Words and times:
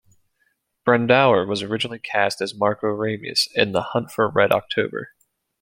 Brandauer 0.83 1.47
was 1.47 1.61
originally 1.61 1.99
cast 1.99 2.41
as 2.41 2.55
Marko 2.55 2.87
Ramius 2.87 3.47
in 3.53 3.71
"The 3.71 3.83
Hunt 3.93 4.09
for 4.09 4.27
Red 4.27 4.51
October". 4.51 5.11